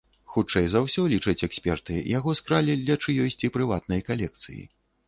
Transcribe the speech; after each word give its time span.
Хутчэй 0.35 0.63
за 0.73 0.79
ўсё, 0.85 1.03
лічаць 1.13 1.45
эксперты, 1.49 1.99
яго 2.17 2.35
скралі 2.43 2.81
для 2.87 2.95
чыёйсьці 3.07 3.55
прыватнай 3.59 4.07
калекцыі. 4.11 4.63